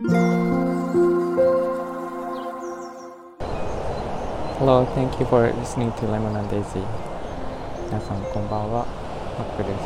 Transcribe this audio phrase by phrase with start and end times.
[0.00, 0.14] Hello,
[4.94, 6.86] thank you for listening to Lemon and Daisy.
[7.90, 8.86] 皆さんこんばんは、
[9.36, 9.82] マックです。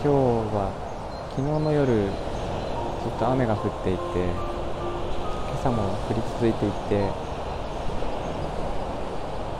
[0.00, 0.08] 日
[0.56, 0.72] は
[1.36, 2.08] 昨日の夜
[3.04, 4.32] ずっと雨が降っていて、今
[5.60, 7.12] 朝も降り続いていて、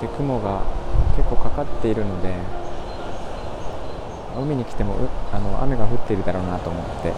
[0.00, 0.62] で雲が
[1.14, 2.32] 結構かかっているので、
[4.34, 4.96] 海に来ても
[5.30, 7.12] あの雨が降っているだろうなと思って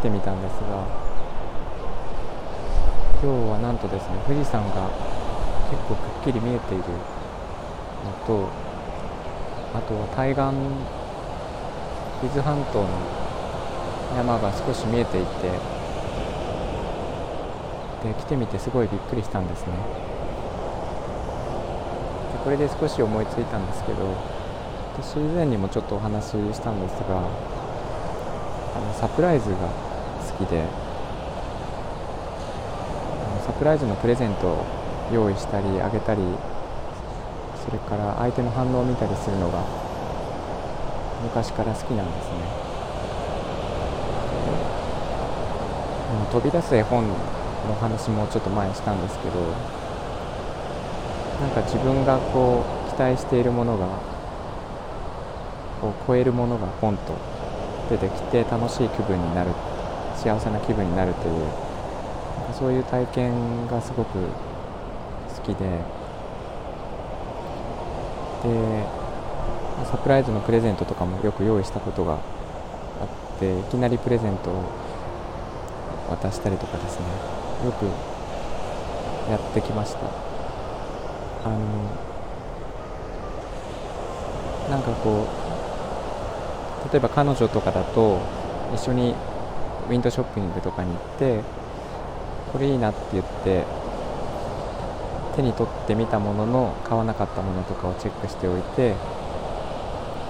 [0.00, 1.10] 来てみたんですが、
[3.20, 4.88] 今日はなんとですね富士山が
[5.68, 6.88] 結構くっきり見えているの
[8.24, 8.48] と
[9.76, 10.40] あとは対岸
[12.24, 12.88] 伊豆半島の
[14.16, 15.52] 山が少し見えていて
[18.08, 19.74] で来てみてすごいびっくりしたんですね。
[22.32, 24.16] でこれで少し思いついたんですけど
[24.96, 29.89] 私以前にもちょっとお話ししたんですがあのサプライズが
[30.44, 30.64] きで
[33.46, 34.64] サプライズのプレゼントを
[35.12, 36.22] 用意したりあげたり
[37.64, 39.64] それから相手の反応を見たりするのが
[41.22, 42.70] 昔から好きなんですね。
[46.32, 47.14] 飛び出す絵本の
[47.80, 49.40] 話もちょっと前にしたんですけど
[51.40, 53.86] なんか自分がこう期待しているものが
[55.82, 57.14] を超えるものがポンと
[57.90, 59.50] 出てきて楽しい気分になる
[60.22, 61.34] 幸せな気分になるという
[62.52, 65.64] そういう体験がすごく好きで
[68.42, 68.84] で
[69.90, 74.62] サプライズのプレゼントとかもよく用意したことがあっていきなりプレゼントを
[76.10, 77.06] 渡したりとかですね
[77.64, 77.86] よく
[79.30, 80.00] やってきました。
[81.44, 81.58] あの
[84.68, 85.26] なんかこ
[86.86, 88.18] う例えば彼女とかだと
[88.74, 89.14] 一緒に
[89.90, 91.40] ウィンドショッピングとかに行って
[92.52, 93.64] これいいなって言って
[95.34, 98.94] 手に取ってみたものの買わなかったものとかをチェックしておいて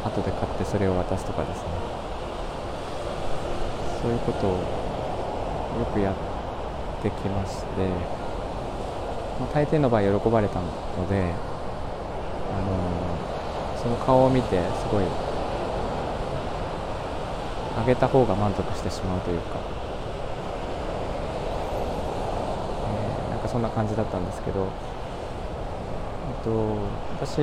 [0.02, 1.64] 後で買ってそれを渡すとかですね。
[4.00, 6.14] そういうことをよくやっ
[7.02, 7.66] てきまして、
[9.38, 10.64] まあ、大抵の場合喜ばれたの
[11.06, 11.34] で、
[12.50, 15.04] あのー、その顔を見てすごい
[17.80, 19.58] あげた方が満足してしまうというか、
[22.86, 24.68] えー、なんかそんな感じだったんですけど、
[26.28, 26.50] えっと、
[27.24, 27.40] 私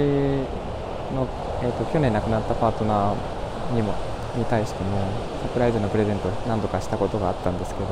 [1.16, 1.28] の、
[1.64, 3.96] えっと、去年亡くなったパートナーにも
[4.38, 5.00] に対しても
[5.42, 7.88] サプライズのプレゼントを何度かしたことがあったんですけど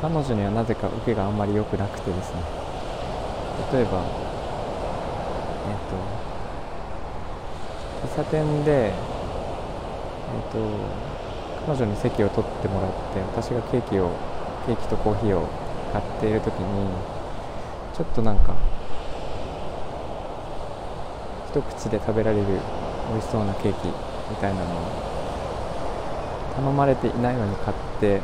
[0.00, 2.40] 彼女にはなぜか受けがあんまり良くなくてですね。
[3.72, 4.02] 例えば
[5.68, 5.76] えっ、
[8.08, 11.15] と喫茶店でえっ、と
[11.64, 14.10] 彼女に席を取ってもらって私がケーキを
[14.66, 15.46] ケーキとコーヒーを
[15.92, 16.88] 買っている時に
[17.94, 18.54] ちょっとなんか
[21.50, 22.44] 一口で食べられる
[23.10, 24.66] 美味しそうなケーキみたいなのを
[26.56, 28.20] 頼まれていないのに買って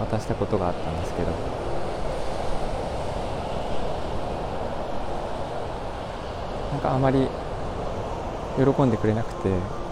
[0.00, 1.64] 渡したことがあったんですけど。
[6.74, 7.28] なんかあまり
[8.56, 9.83] 喜んでくれなくて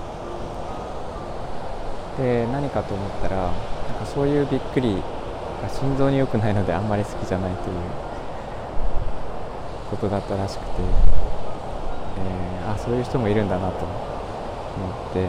[2.18, 3.52] で何かと思ったらなん
[3.98, 4.96] かそういうびっくり
[5.62, 7.76] が心臓に良くないのであんまり好きじゃないという
[9.90, 10.70] ことだったらしくて、
[12.18, 13.90] えー、あそういう人もいるんだなと思
[15.10, 15.22] って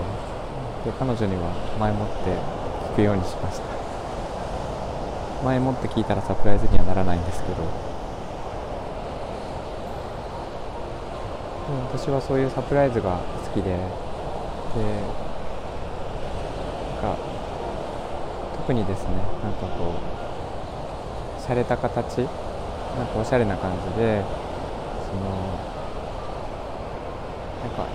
[0.85, 2.31] で彼女には前もって
[2.91, 3.63] 聞くようにしました。
[5.45, 7.93] 前もって聞いたらサプライズにはならないんですけど。
[11.93, 13.77] 私はそういうサプライズが好きでで
[17.01, 17.17] なんか
[18.65, 19.09] 特にですね
[19.43, 24.23] なんかこう洒落た形なんかおしゃれな感じで
[25.03, 25.59] その
[27.59, 27.85] なんか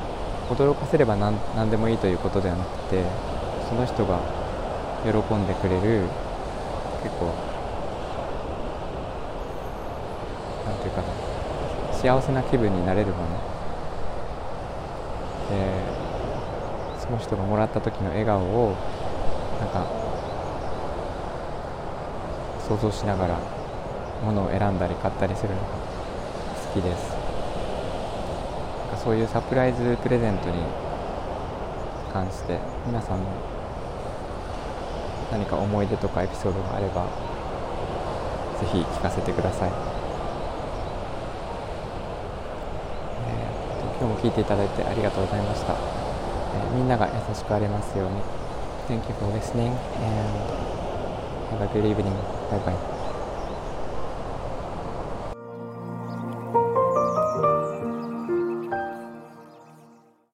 [0.50, 3.02] 驚かせれば何何でもいいということではなくて
[3.70, 4.20] その人が
[5.04, 6.02] 喜んでくれる
[7.02, 7.32] 結構
[10.66, 11.08] なんていうかな
[11.94, 13.28] 幸せな気分になれるもの。
[15.48, 15.56] で
[17.00, 18.74] その人がもらった時の笑顔を
[19.60, 20.07] なんか
[22.68, 23.38] 想像しながら
[24.24, 25.62] 物を選んだり買ったりするのが
[26.74, 27.12] 好きです。
[28.86, 30.56] なんかそういうサプライズプレゼントに
[32.12, 33.24] 関して皆さんも
[35.32, 37.04] 何か思い出とかエピソードがあれば
[38.60, 39.70] ぜひ聞かせてください、
[43.28, 48.22] えー、今日も聞いていただいてありがとうございました、えー、みんなが優しくありますように。
[48.88, 50.68] Thank you for listening and
[51.50, 52.37] Have a good evening.
[52.50, 52.97] バイバイ。